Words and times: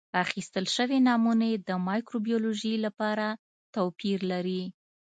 اخیستل 0.23 0.65
شوې 0.75 0.97
نمونې 1.07 1.51
د 1.67 1.69
مایکروبیولوژي 1.87 2.73
لپاره 2.85 3.25
توپیر 3.75 4.19
لري. 4.31 4.63